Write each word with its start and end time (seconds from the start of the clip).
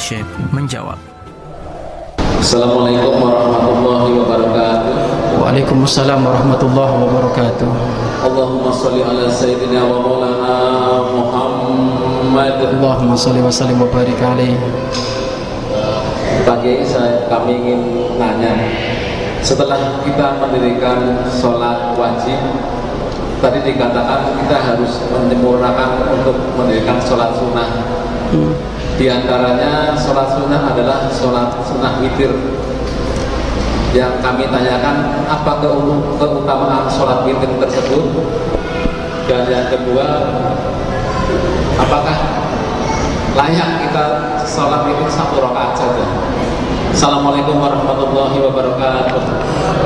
Syekh 0.00 0.24
menjawab. 0.48 0.96
Assalamualaikum 2.40 3.20
warahmatullahi 3.20 4.16
wabarakatuh. 4.16 4.94
Waalaikumsalam 5.44 6.24
warahmatullahi 6.24 6.94
wabarakatuh. 7.04 7.68
Allahumma 8.24 8.72
salli 8.72 9.04
ala 9.04 9.28
sayyidina 9.28 9.84
wa 9.84 10.00
maulana 10.00 10.56
Muhammad. 11.04 12.56
Allahumma 12.64 13.12
salli 13.12 13.44
wa 13.44 13.52
sallim 13.52 13.76
wa 13.76 13.92
barik 13.92 14.16
alaih. 14.24 14.56
Pagi 16.48 16.80
saya 16.80 17.28
kami 17.28 17.60
ingin 17.60 17.80
nanya, 18.16 18.56
setelah 19.44 20.00
kita 20.00 20.40
mendirikan 20.40 21.28
sholat 21.28 21.92
wajib, 22.00 22.40
tadi 23.44 23.60
dikatakan 23.68 24.32
kita 24.48 24.56
harus 24.64 25.04
menyempurnakan 25.12 26.08
untuk 26.08 26.40
mendirikan 26.56 26.96
sholat 27.04 27.36
sunnah. 27.36 27.68
Hmm. 28.32 28.79
Di 29.00 29.08
antaranya 29.08 29.96
sholat 29.96 30.28
sunnah 30.36 30.76
adalah 30.76 31.08
sholat 31.08 31.56
sunnah 31.64 32.04
witir. 32.04 32.36
Yang 33.96 34.20
kami 34.20 34.44
tanyakan 34.52 35.24
apa 35.24 35.56
keutamaan 36.20 36.84
sholat 36.84 37.24
witir 37.24 37.48
tersebut? 37.56 38.04
Dan 39.24 39.48
yang 39.48 39.72
kedua, 39.72 40.04
apakah 41.80 42.44
layak 43.40 43.88
kita 43.88 44.04
sholat 44.44 44.84
witir 44.84 45.08
satu 45.08 45.48
rakaat 45.48 45.80
saja? 45.80 46.04
Assalamualaikum 46.92 47.56
warahmatullahi 47.56 48.36
wabarakatuh. 48.36 49.22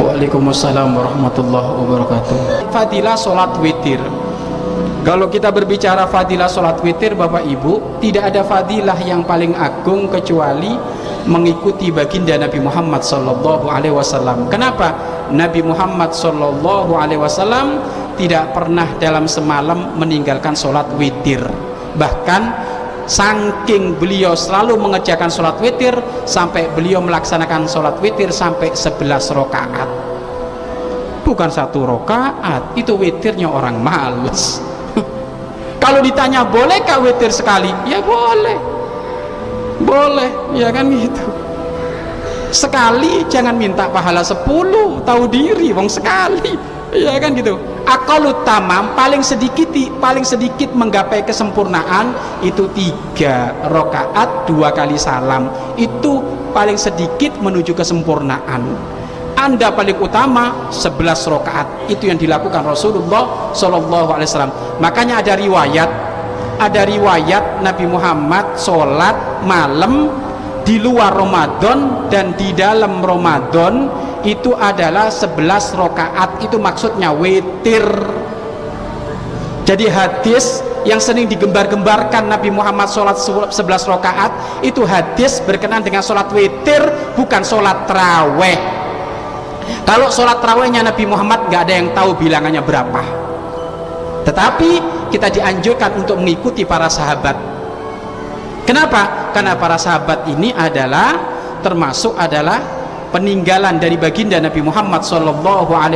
Waalaikumsalam 0.03 0.91
warahmatullahi 0.91 1.71
wabarakatuh. 1.87 2.37
Fadilah 2.75 3.15
sholat 3.15 3.55
witir. 3.63 4.03
Kalau 5.05 5.29
kita 5.29 5.53
berbicara 5.53 6.09
fadilah 6.09 6.49
sholat 6.49 6.81
witir 6.81 7.13
Bapak 7.13 7.45
Ibu 7.45 8.01
Tidak 8.01 8.25
ada 8.25 8.41
fadilah 8.41 8.97
yang 9.05 9.21
paling 9.21 9.53
agung 9.53 10.09
kecuali 10.09 10.73
Mengikuti 11.29 11.93
baginda 11.93 12.41
Nabi 12.41 12.57
Muhammad 12.65 13.05
Sallallahu 13.05 13.69
Alaihi 13.69 13.93
Wasallam. 13.93 14.49
Kenapa? 14.49 14.97
Nabi 15.29 15.61
Muhammad 15.61 16.17
Sallallahu 16.17 16.97
Alaihi 16.97 17.21
Wasallam 17.21 17.85
Tidak 18.17 18.57
pernah 18.57 18.97
dalam 18.97 19.29
semalam 19.29 19.93
meninggalkan 20.01 20.57
sholat 20.57 20.89
witir 20.97 21.45
Bahkan 22.01 22.73
Saking 23.05 24.01
beliau 24.01 24.33
selalu 24.33 24.81
mengerjakan 24.81 25.29
sholat 25.29 25.61
witir 25.61 25.93
Sampai 26.25 26.73
beliau 26.73 27.05
melaksanakan 27.05 27.69
sholat 27.69 28.01
witir 28.01 28.33
sampai 28.33 28.73
11 28.73 29.05
rakaat 29.37 29.89
Bukan 31.29 31.53
satu 31.53 31.85
rakaat 31.85 32.73
Itu 32.81 32.97
witirnya 32.97 33.53
orang 33.53 33.85
males 33.85 34.73
kalau 35.85 36.01
ditanya 36.01 36.49
bolehkah 36.49 36.97
witir 37.05 37.29
sekali? 37.29 37.69
Ya 37.85 38.01
boleh. 38.01 38.57
Boleh 39.85 40.33
ya 40.57 40.73
kan 40.73 40.89
gitu. 40.89 41.21
Sekali 42.49 43.29
jangan 43.29 43.53
minta 43.53 43.93
pahala 43.93 44.25
sepuluh 44.25 45.05
tahu 45.05 45.29
diri 45.29 45.77
wong 45.77 45.93
sekali. 45.93 46.57
Ya 46.97 47.21
kan 47.21 47.37
gitu. 47.37 47.61
Akalut 47.85 48.49
tamam 48.49 48.97
paling 48.97 49.21
sedikit 49.21 49.69
paling 50.01 50.25
sedikit 50.25 50.73
menggapai 50.73 51.21
kesempurnaan 51.21 52.17
itu 52.41 52.65
tiga 52.73 53.53
rokaat 53.69 54.49
dua 54.49 54.73
kali 54.73 54.97
salam. 54.97 55.53
Itu 55.77 56.25
paling 56.57 56.81
sedikit 56.81 57.37
menuju 57.45 57.77
kesempurnaan 57.77 58.63
anda 59.45 59.69
paling 59.69 60.01
utama 60.01 60.73
11 60.73 61.05
rakaat. 61.29 61.67
Itu 61.93 62.09
yang 62.09 62.17
dilakukan 62.17 62.65
Rasulullah 62.65 63.53
Shallallahu 63.53 64.11
Alaihi 64.17 64.29
Wasallam. 64.33 64.55
Makanya 64.81 65.21
ada 65.21 65.37
riwayat 65.37 65.91
ada 66.55 66.87
riwayat 66.87 67.67
Nabi 67.67 67.85
Muhammad 67.85 68.55
sholat 68.55 69.43
malam 69.43 70.11
di 70.63 70.79
luar 70.81 71.13
Ramadan 71.13 72.09
dan 72.09 72.33
di 72.39 72.55
dalam 72.55 73.03
Ramadan 73.05 73.91
itu 74.25 74.57
adalah 74.57 75.13
11 75.13 75.37
rakaat. 75.77 76.41
Itu 76.41 76.57
maksudnya 76.57 77.13
witir. 77.13 77.85
Jadi 79.65 79.89
hadis 79.89 80.61
yang 80.85 81.01
sering 81.01 81.25
digembar-gembarkan 81.29 82.29
Nabi 82.29 82.53
Muhammad 82.53 82.93
sholat 82.93 83.17
11 83.17 83.53
rakaat 83.89 84.61
itu 84.61 84.85
hadis 84.85 85.41
berkenan 85.41 85.81
dengan 85.81 86.05
sholat 86.05 86.29
witir 86.37 86.85
bukan 87.17 87.41
sholat 87.41 87.89
terawih 87.89 88.84
kalau 89.85 90.09
sholat 90.09 90.41
terawihnya 90.41 90.85
Nabi 90.85 91.05
Muhammad 91.05 91.49
nggak 91.53 91.61
ada 91.69 91.75
yang 91.77 91.89
tahu 91.93 92.17
bilangannya 92.17 92.65
berapa. 92.65 93.03
Tetapi 94.25 94.71
kita 95.13 95.29
dianjurkan 95.29 96.01
untuk 96.01 96.17
mengikuti 96.17 96.65
para 96.65 96.89
sahabat. 96.89 97.37
Kenapa? 98.65 99.25
karena 99.35 99.59
para 99.59 99.75
sahabat 99.75 100.31
ini 100.31 100.55
adalah 100.55 101.19
termasuk 101.67 102.15
adalah 102.15 102.63
peninggalan 103.11 103.83
dari 103.83 103.99
baginda 103.99 104.39
Nabi 104.39 104.63
Muhammad 104.63 105.03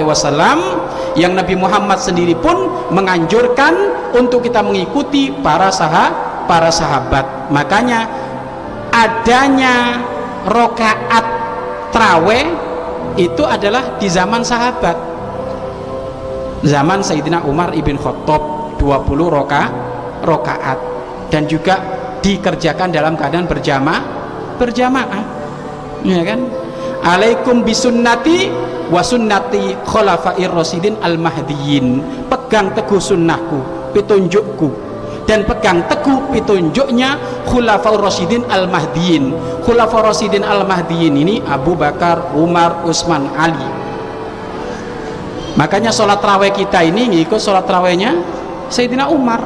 Wasallam 0.02 0.58
yang 1.14 1.38
Nabi 1.38 1.54
Muhammad 1.54 2.02
sendiri 2.02 2.34
pun 2.34 2.90
menganjurkan 2.90 3.74
untuk 4.18 4.42
kita 4.42 4.58
mengikuti 4.66 5.30
para 5.30 5.70
sahabat 5.70 6.50
para 6.50 6.74
sahabat. 6.74 7.52
Makanya 7.54 8.10
adanya 8.90 10.02
rokaat 10.50 11.24
traweh 11.94 12.67
itu 13.16 13.42
adalah 13.46 13.96
di 13.96 14.10
zaman 14.10 14.42
sahabat. 14.44 14.96
Zaman 16.66 17.00
Sayyidina 17.00 17.46
Umar 17.46 17.70
ibn 17.72 17.94
Khattab 17.94 18.74
20 18.76 19.30
roka 19.30 19.70
rokaat. 20.26 20.78
Dan 21.28 21.46
juga 21.46 21.78
dikerjakan 22.20 22.90
dalam 22.90 23.14
keadaan 23.14 23.46
berjamaah 23.46 24.02
berjamaah. 24.58 25.24
Ya 26.02 26.24
kan? 26.26 26.40
Alaikum 27.06 27.62
bisunnati 27.62 28.50
wa 28.88 29.04
sunnati 29.04 29.76
khulafair 29.86 30.50
rasidin 30.50 30.98
al 31.04 31.20
mahdiyin 31.20 32.00
pegang 32.26 32.72
teguh 32.72 32.98
sunnahku 32.98 33.60
petunjukku 33.92 34.87
dan 35.28 35.44
pegang 35.44 35.84
teguh 35.84 36.32
petunjuknya 36.32 37.20
Khulafaur 37.44 38.00
Rasyidin 38.00 38.48
Al-Mahdiyin 38.48 39.36
Khulafaur 39.60 40.08
Rasyidin 40.08 40.40
Al-Mahdiyin 40.40 41.12
ini 41.12 41.44
Abu 41.44 41.76
Bakar, 41.76 42.32
Umar, 42.32 42.80
Utsman, 42.88 43.28
Ali. 43.36 43.68
Makanya 45.60 45.92
sholat 45.92 46.24
raweh 46.24 46.48
kita 46.48 46.80
ini 46.80 47.12
ngikut 47.12 47.36
sholat 47.36 47.68
rawehnya 47.68 48.16
Sayyidina 48.72 49.12
Umar. 49.12 49.44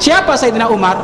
Siapa 0.00 0.32
Sayyidina 0.32 0.72
Umar? 0.72 0.96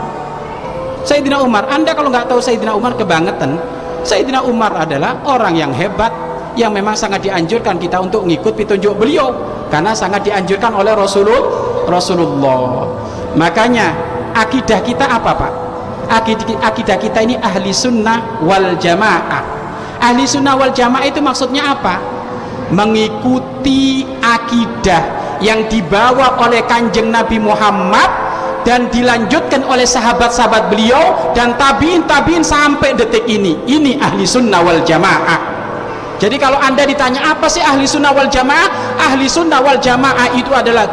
Sayyidina 1.04 1.44
Umar. 1.44 1.69
Anda 1.69 1.93
kalau 1.93 2.09
nggak 2.09 2.32
tahu 2.32 2.41
Sayyidina 2.41 2.72
Umar 2.72 2.97
kebangetan 2.97 3.60
Sayyidina 4.00 4.41
Umar 4.47 4.72
adalah 4.72 5.20
orang 5.28 5.53
yang 5.53 5.72
hebat 5.76 6.12
yang 6.56 6.72
memang 6.72 6.97
sangat 6.97 7.20
dianjurkan 7.20 7.76
kita 7.76 8.00
untuk 8.00 8.25
mengikut 8.25 8.56
petunjuk 8.56 8.97
beliau. 8.97 9.32
Karena 9.69 9.93
sangat 9.93 10.25
dianjurkan 10.25 10.72
oleh 10.72 10.97
Rasulullah 10.97 11.44
Rasulullah 11.87 12.87
makanya 13.35 13.95
akidah 14.35 14.81
kita 14.83 15.07
apa 15.07 15.31
pak? 15.35 15.53
Akidah 16.65 16.99
kita 16.99 17.23
ini 17.23 17.39
ahli 17.39 17.71
sunnah 17.71 18.43
wal 18.43 18.75
jamaah. 18.79 19.43
Ahli 20.03 20.27
sunnah 20.27 20.59
wal 20.59 20.75
jamaah 20.75 21.07
itu 21.07 21.23
maksudnya 21.23 21.71
apa? 21.71 22.03
Mengikuti 22.75 24.03
akidah 24.19 25.39
yang 25.39 25.71
dibawa 25.71 26.39
oleh 26.43 26.67
kanjeng 26.67 27.15
Nabi 27.15 27.38
Muhammad 27.38 28.11
dan 28.67 28.93
dilanjutkan 28.93 29.65
oleh 29.65 29.88
sahabat-sahabat 29.88 30.69
beliau 30.69 31.33
dan 31.33 31.56
tabiin 31.56 32.05
tabiin 32.05 32.44
sampai 32.44 32.93
detik 32.99 33.25
ini. 33.31 33.56
Ini 33.65 34.03
ahli 34.03 34.26
sunnah 34.26 34.61
wal 34.61 34.83
jamaah. 34.85 35.41
Jadi 36.21 36.37
kalau 36.37 36.61
anda 36.61 36.85
ditanya 36.85 37.33
apa 37.33 37.49
sih 37.49 37.65
ahli 37.65 37.88
sunnah 37.88 38.12
wal 38.12 38.29
jamaah? 38.29 39.00
Ahli 39.00 39.25
sunnah 39.25 39.65
wal 39.65 39.81
jamaah 39.81 40.37
itu 40.37 40.53
adalah 40.53 40.85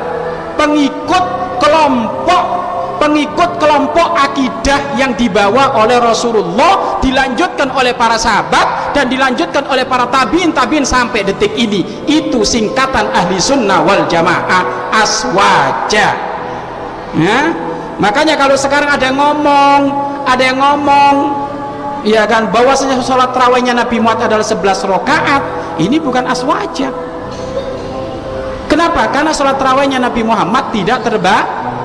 pengikut 0.57 1.25
kelompok 1.61 2.43
pengikut 2.97 3.61
kelompok 3.61 4.09
akidah 4.17 4.97
yang 4.97 5.13
dibawa 5.13 5.77
oleh 5.77 6.01
Rasulullah 6.01 6.97
dilanjutkan 6.99 7.69
oleh 7.71 7.93
para 7.93 8.17
sahabat 8.17 8.91
dan 8.97 9.07
dilanjutkan 9.07 9.69
oleh 9.69 9.85
para 9.85 10.09
tabiin 10.09 10.49
tabiin 10.49 10.83
sampai 10.83 11.21
detik 11.21 11.53
ini. 11.53 11.85
Itu 12.09 12.41
singkatan 12.41 13.13
ahli 13.13 13.37
sunnah 13.37 13.85
wal 13.85 14.09
jamaah 14.09 14.91
aswaja. 14.91 16.07
Ya? 17.15 17.67
makanya 17.97 18.37
kalau 18.37 18.53
sekarang 18.53 18.93
ada 18.93 19.09
yang 19.09 19.17
ngomong 19.17 19.81
ada 20.29 20.43
yang 20.43 20.57
ngomong 20.61 21.15
ya 22.05 22.29
kan 22.29 22.53
bahwasanya 22.53 23.01
sholat 23.01 23.33
terawihnya 23.33 23.73
Nabi 23.73 23.97
Muhammad 23.97 24.29
adalah 24.29 24.45
11 24.45 24.85
rakaat 24.85 25.41
ini 25.81 25.97
bukan 25.97 26.29
aswaja 26.29 26.93
Kenapa? 28.67 29.07
Karena 29.09 29.31
sholat 29.31 29.55
terawihnya 29.55 29.97
Nabi 29.97 30.21
Muhammad 30.27 30.75
tidak 30.75 31.03
terba 31.03 31.37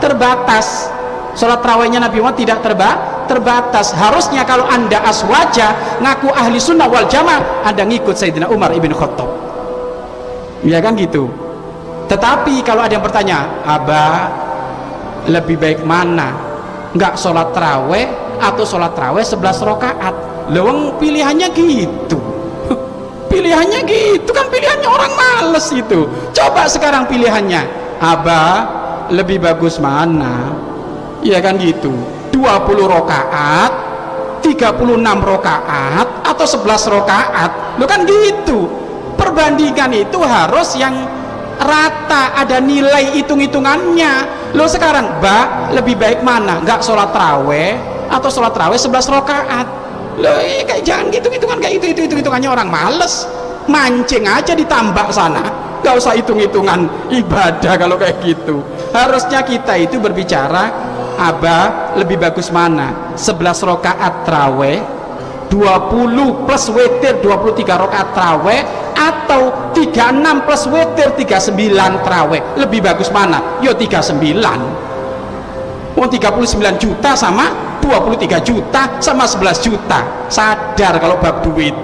terbatas. 0.02 0.90
Sholat 1.38 1.62
terawihnya 1.62 2.02
Nabi 2.02 2.18
Muhammad 2.18 2.42
tidak 2.42 2.58
terba 2.60 2.90
terbatas. 3.30 3.94
Harusnya 3.94 4.42
kalau 4.42 4.66
anda 4.66 4.98
aswaja 5.06 5.98
ngaku 6.02 6.28
ahli 6.34 6.58
sunnah 6.58 6.90
wal 6.90 7.06
jamaah, 7.06 7.64
anda 7.64 7.86
ngikut 7.86 8.18
Sayyidina 8.18 8.50
Umar 8.50 8.74
ibn 8.74 8.90
Khattab. 8.90 9.30
Ya 10.66 10.82
kan 10.82 10.98
gitu. 10.98 11.30
Tetapi 12.10 12.60
kalau 12.66 12.84
ada 12.84 12.92
yang 12.92 13.02
bertanya, 13.02 13.46
Abah 13.62 14.28
lebih 15.30 15.56
baik 15.56 15.80
mana? 15.86 16.34
Enggak 16.92 17.16
sholat 17.16 17.54
terawih 17.56 18.04
atau 18.42 18.66
sholat 18.66 18.92
raweh 18.92 19.22
11 19.22 19.38
rakaat 19.64 20.14
leweng 20.50 20.98
pilihannya 20.98 21.48
gitu 21.54 22.31
pilihannya 23.32 23.80
gitu 23.88 24.30
kan 24.36 24.46
pilihannya 24.52 24.88
orang 24.88 25.12
males 25.16 25.66
itu. 25.72 26.04
Coba 26.36 26.68
sekarang 26.68 27.08
pilihannya. 27.08 27.80
Abah 27.96 28.56
lebih 29.08 29.40
bagus 29.40 29.80
mana? 29.80 30.52
Ya 31.24 31.40
kan 31.40 31.56
gitu. 31.56 31.96
20 32.36 32.44
rakaat 32.84 33.72
36 34.44 35.00
rakaat 35.22 36.08
atau 36.26 36.46
11 36.46 36.94
rakaat 37.00 37.50
lo 37.80 37.88
kan 37.88 38.04
gitu. 38.04 38.68
Perbandingan 39.16 39.94
itu 39.94 40.18
harus 40.20 40.74
yang 40.74 40.92
rata 41.62 42.34
ada 42.34 42.58
nilai 42.58 43.14
hitung-hitungannya. 43.16 44.12
Lo 44.58 44.66
sekarang 44.66 45.22
ba 45.22 45.70
lebih 45.72 45.96
baik 45.96 46.20
mana? 46.26 46.58
Nggak 46.60 46.82
sholat 46.82 47.14
raweh 47.14 47.78
atau 48.10 48.28
sholat 48.28 48.52
raweh 48.52 48.76
11 48.76 49.14
rakaat 49.14 49.81
lo 50.20 50.34
iya 50.44 50.62
kayak 50.66 50.82
jangan 50.84 51.08
gitu 51.08 51.28
hitungan 51.32 51.58
kayak 51.60 51.74
itu 51.80 51.86
itu 51.96 52.00
hitung 52.04 52.20
hitungannya 52.20 52.50
orang 52.52 52.68
males. 52.68 53.24
Mancing 53.70 54.26
aja 54.26 54.52
ditambah 54.58 55.06
sana. 55.14 55.46
Nggak 55.82 55.94
usah 55.98 56.12
hitung-hitungan 56.18 56.90
ibadah 57.14 57.74
kalau 57.78 57.94
kayak 57.94 58.18
gitu. 58.22 58.60
Harusnya 58.90 59.46
kita 59.46 59.78
itu 59.78 60.02
berbicara 60.02 60.70
abah 61.16 61.94
lebih 61.94 62.18
bagus 62.18 62.50
mana? 62.50 63.14
11 63.14 63.38
rakaat 63.62 64.26
traweh 64.26 64.78
20 65.52 66.46
plus 66.48 66.64
witir 66.72 67.20
23 67.20 67.82
rakaat 67.86 68.08
traweh 68.16 68.60
atau 68.96 69.72
36 69.76 70.46
plus 70.46 70.62
witir 70.70 71.08
39 71.14 72.06
traweh? 72.06 72.40
Lebih 72.58 72.80
bagus 72.82 73.08
mana? 73.14 73.62
Yo 73.62 73.74
39 73.78 74.82
oh 75.96 76.08
39 76.08 76.82
juta 76.82 77.12
sama 77.14 77.71
23 77.82 78.38
juta 78.46 79.02
sama 79.02 79.26
11 79.26 79.66
juta. 79.66 80.00
Sadar 80.30 81.02
kalau 81.02 81.18
bab 81.18 81.42
duit. 81.42 81.74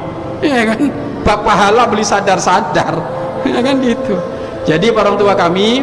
Ya 0.40 0.62
kan? 0.62 0.78
Bab 1.26 1.42
pahala 1.42 1.90
beli 1.90 2.06
sadar-sadar. 2.06 2.94
Ya 3.42 3.58
kan 3.62 3.78
gitu. 3.82 4.18
Jadi 4.66 4.90
orang 4.94 5.18
tua 5.18 5.34
kami 5.34 5.82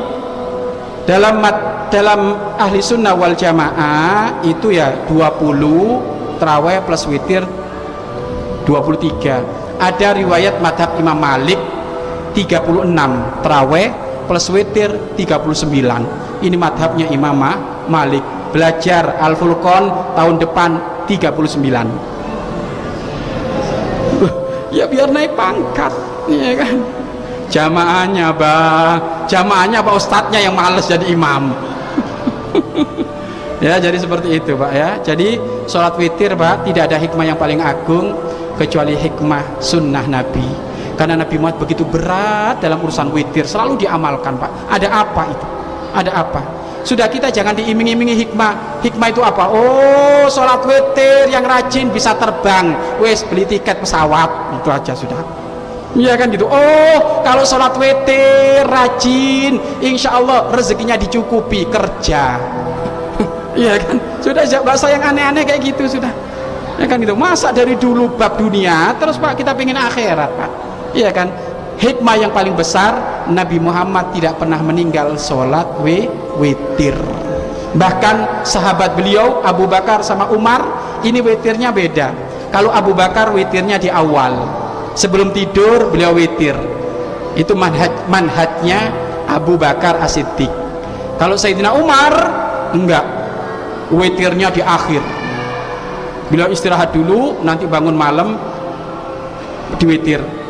dalam 1.06 1.40
dalam 1.94 2.22
ahli 2.58 2.82
sunnah 2.82 3.14
wal 3.14 3.38
jamaah 3.38 4.42
itu 4.42 4.74
ya 4.74 5.06
20 5.08 6.42
traweh 6.42 6.82
plus 6.84 7.06
witir 7.08 7.46
23 8.66 9.80
ada 9.80 10.08
riwayat 10.18 10.60
madhab 10.60 10.98
Imam 10.98 11.16
Malik 11.16 11.62
36 12.34 13.46
traweh 13.46 13.88
plus 14.26 14.48
witir 14.52 14.92
39 15.16 16.44
ini 16.44 16.58
madhabnya 16.58 17.08
Imam 17.14 17.38
Malik 17.88 18.26
belajar 18.53 19.18
Al-Furqan 19.21 20.13
tahun 20.18 20.36
depan 20.42 20.69
39 21.06 22.15
ya 24.75 24.83
biar 24.89 25.07
naik 25.07 25.31
pangkat 25.39 25.94
ya 26.27 26.53
kan? 26.59 26.75
Jamaahnya 27.45 28.33
bang 28.36 28.97
jamaahnya 29.30 29.80
pak 29.80 29.94
ustadznya 29.95 30.39
yang 30.44 30.57
males 30.57 30.86
jadi 30.89 31.07
imam. 31.07 31.56
Ya 33.63 33.80
jadi 33.80 33.95
seperti 33.95 34.36
itu 34.36 34.51
pak 34.59 34.71
ya. 34.75 35.00
Jadi 35.00 35.39
sholat 35.63 35.95
witir 35.95 36.36
pak 36.36 36.68
tidak 36.68 36.92
ada 36.92 37.00
hikmah 37.00 37.24
yang 37.24 37.39
paling 37.39 37.63
agung 37.63 38.12
kecuali 38.59 39.00
hikmah 39.00 39.63
sunnah 39.63 40.03
nabi. 40.06 40.44
Karena 41.00 41.24
Nabi 41.24 41.39
Muhammad 41.39 41.63
begitu 41.63 41.88
berat 41.88 42.59
dalam 42.59 42.83
urusan 42.83 43.15
witir 43.15 43.47
selalu 43.47 43.80
diamalkan 43.80 44.36
pak. 44.36 44.51
Ada 44.68 44.88
apa 44.92 45.24
itu? 45.31 45.47
Ada 45.95 46.12
apa 46.13 46.42
sudah 46.86 47.10
kita 47.10 47.34
jangan 47.34 47.58
diiming-imingi 47.58 48.14
hikmah 48.14 48.80
hikmah 48.86 49.08
itu 49.10 49.26
apa 49.26 49.50
oh 49.50 50.30
sholat 50.30 50.62
witir 50.70 51.34
yang 51.34 51.42
rajin 51.42 51.90
bisa 51.90 52.14
terbang 52.14 52.78
wes 53.02 53.26
beli 53.26 53.50
tiket 53.50 53.82
pesawat 53.82 54.30
itu 54.62 54.70
aja 54.70 54.94
sudah 54.94 55.46
Iya 55.96 56.20
kan 56.20 56.28
gitu. 56.28 56.44
Oh, 56.44 57.24
kalau 57.24 57.48
sholat 57.48 57.72
witir 57.80 58.68
rajin, 58.68 59.56
insya 59.80 60.20
Allah 60.20 60.52
rezekinya 60.52 61.00
dicukupi 61.00 61.72
kerja. 61.72 62.36
Iya 63.56 63.80
kan? 63.80 63.96
Sudah 64.20 64.44
bahasa 64.68 64.92
yang 64.92 65.00
aneh-aneh 65.00 65.48
kayak 65.48 65.64
gitu 65.64 65.88
sudah. 65.88 66.12
Ya 66.76 66.84
kan 66.92 67.00
gitu. 67.00 67.16
Masa 67.16 67.56
dari 67.56 67.80
dulu 67.80 68.12
bab 68.20 68.36
dunia, 68.36 68.92
terus 69.00 69.16
Pak 69.16 69.40
kita 69.40 69.56
pengen 69.56 69.80
akhirat 69.80 70.28
Pak. 70.36 70.52
Iya 70.92 71.16
kan? 71.16 71.31
Hikmah 71.80 72.20
yang 72.20 72.36
paling 72.36 72.52
besar 72.52 73.00
Nabi 73.31 73.57
Muhammad 73.57 74.13
tidak 74.13 74.38
pernah 74.38 74.62
meninggal 74.62 75.18
sholat 75.18 75.66
we 75.81 76.06
witir. 76.38 76.94
Bahkan 77.75 78.45
sahabat 78.48 78.95
beliau 78.95 79.44
Abu 79.44 79.68
Bakar 79.68 80.06
sama 80.06 80.30
Umar 80.31 80.63
ini 81.04 81.19
witirnya 81.19 81.74
beda. 81.75 82.13
Kalau 82.54 82.72
Abu 82.72 82.95
Bakar 82.95 83.36
witirnya 83.36 83.75
di 83.75 83.92
awal, 83.92 84.31
sebelum 84.95 85.36
tidur 85.36 85.92
beliau 85.92 86.16
witir. 86.16 86.56
Itu 87.36 87.51
manhaj 87.51 88.07
manhajnya 88.07 88.95
Abu 89.28 89.60
Bakar 89.60 90.00
As-Siddiq. 90.00 90.48
Kalau 91.19 91.36
Sayyidina 91.36 91.75
Umar 91.75 92.13
enggak. 92.71 93.04
Witirnya 93.92 94.50
di 94.50 94.63
akhir. 94.63 95.04
Beliau 96.31 96.50
istirahat 96.50 96.89
dulu 96.89 97.44
nanti 97.45 97.69
bangun 97.69 97.94
malam 97.94 98.33
diwitir 99.78 100.44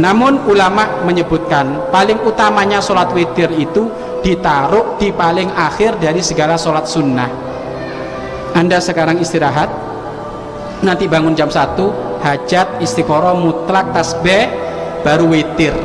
namun 0.00 0.40
ulama 0.48 1.04
menyebutkan 1.04 1.92
paling 1.92 2.16
utamanya 2.24 2.80
sholat 2.80 3.12
witir 3.12 3.52
itu 3.52 3.92
ditaruh 4.24 4.96
di 4.96 5.12
paling 5.12 5.52
akhir 5.52 6.00
dari 6.00 6.24
segala 6.24 6.56
sholat 6.56 6.88
sunnah. 6.88 7.28
Anda 8.56 8.80
sekarang 8.80 9.20
istirahat. 9.20 9.68
Nanti 10.82 11.06
bangun 11.06 11.36
jam 11.36 11.46
1 11.46 11.78
hajat 12.24 12.80
istiqoroh 12.80 13.36
mutlak 13.38 13.92
tasbih 13.92 14.48
baru 15.04 15.28
witir. 15.28 15.76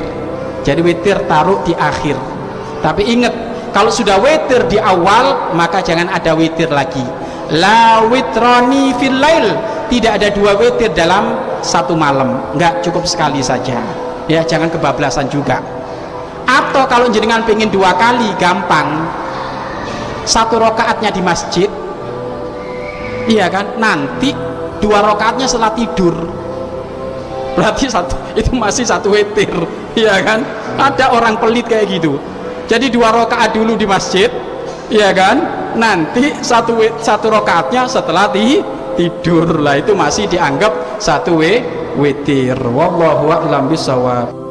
Jadi 0.64 0.82
witir 0.82 1.18
taruh 1.28 1.62
di 1.68 1.76
akhir. 1.76 2.16
Tapi 2.82 3.04
ingat 3.12 3.34
kalau 3.76 3.92
sudah 3.92 4.18
witir 4.24 4.66
di 4.72 4.80
awal 4.80 5.54
maka 5.54 5.84
jangan 5.84 6.08
ada 6.10 6.32
witir 6.34 6.72
lagi. 6.72 7.04
La 7.60 8.02
witroni 8.08 8.96
fil 8.96 9.20
lail. 9.20 9.48
Tidak 9.88 10.12
ada 10.20 10.28
dua 10.32 10.56
witir 10.60 10.92
dalam 10.92 11.47
satu 11.62 11.94
malam 11.98 12.54
enggak 12.54 12.84
cukup 12.86 13.06
sekali 13.08 13.42
saja. 13.42 13.80
Ya 14.28 14.44
jangan 14.44 14.68
kebablasan 14.68 15.32
juga. 15.32 15.64
Atau 16.48 16.84
kalau 16.88 17.12
jenengan 17.12 17.44
pengen 17.44 17.68
dua 17.68 17.96
kali 17.96 18.32
gampang. 18.40 19.08
Satu 20.28 20.60
rokaatnya 20.60 21.12
di 21.12 21.24
masjid. 21.24 21.72
Iya 23.28 23.48
kan? 23.52 23.80
Nanti 23.80 24.32
dua 24.80 25.04
rakaatnya 25.04 25.48
setelah 25.48 25.76
tidur. 25.76 26.16
Berarti 27.56 27.88
satu 27.92 28.16
itu 28.40 28.52
masih 28.56 28.88
satu 28.88 29.12
witir. 29.12 29.52
Ya 29.96 30.20
kan? 30.24 30.44
Ada 30.80 31.12
orang 31.12 31.40
pelit 31.40 31.68
kayak 31.68 32.00
gitu. 32.00 32.20
Jadi 32.68 32.92
dua 32.92 33.12
rakaat 33.12 33.56
dulu 33.56 33.76
di 33.76 33.88
masjid. 33.88 34.32
Ya 34.88 35.12
kan? 35.12 35.44
Nanti 35.76 36.32
satu 36.40 36.80
satu 37.00 37.28
rakaatnya 37.28 37.88
setelah 37.88 38.32
di 38.32 38.64
tidur. 38.98 39.62
Lah 39.62 39.78
itu 39.78 39.94
masih 39.94 40.26
dianggap 40.28 40.98
satu 40.98 41.40
witir 41.98 42.58
wallahu 42.58 43.30
a'lam 43.34 43.70
bisawab 43.70 44.47